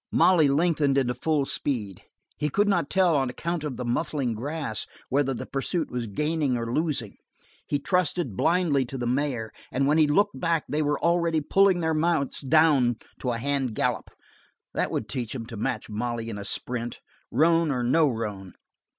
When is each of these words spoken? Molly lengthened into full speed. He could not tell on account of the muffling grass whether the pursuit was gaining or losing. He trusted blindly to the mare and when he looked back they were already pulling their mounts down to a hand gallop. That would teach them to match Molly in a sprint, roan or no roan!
Molly 0.11 0.47
lengthened 0.47 0.97
into 0.97 1.13
full 1.13 1.45
speed. 1.45 2.01
He 2.35 2.49
could 2.49 2.67
not 2.67 2.89
tell 2.89 3.15
on 3.15 3.29
account 3.29 3.63
of 3.63 3.77
the 3.77 3.85
muffling 3.85 4.33
grass 4.33 4.87
whether 5.09 5.31
the 5.31 5.45
pursuit 5.45 5.91
was 5.91 6.07
gaining 6.07 6.57
or 6.57 6.73
losing. 6.73 7.17
He 7.67 7.77
trusted 7.77 8.35
blindly 8.35 8.83
to 8.85 8.97
the 8.97 9.05
mare 9.05 9.51
and 9.71 9.85
when 9.85 9.99
he 9.99 10.07
looked 10.07 10.39
back 10.39 10.65
they 10.67 10.81
were 10.81 10.99
already 10.99 11.39
pulling 11.39 11.81
their 11.81 11.93
mounts 11.93 12.41
down 12.41 12.95
to 13.19 13.29
a 13.29 13.37
hand 13.37 13.75
gallop. 13.75 14.09
That 14.73 14.89
would 14.89 15.07
teach 15.07 15.33
them 15.33 15.45
to 15.45 15.55
match 15.55 15.87
Molly 15.87 16.31
in 16.31 16.39
a 16.39 16.45
sprint, 16.45 16.99
roan 17.29 17.69
or 17.69 17.83
no 17.83 18.09
roan! 18.09 18.53